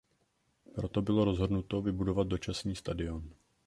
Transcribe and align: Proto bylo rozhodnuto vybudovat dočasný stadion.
Proto 0.75 1.01
bylo 1.01 1.25
rozhodnuto 1.25 1.81
vybudovat 1.81 2.27
dočasný 2.27 2.75
stadion. 2.75 3.29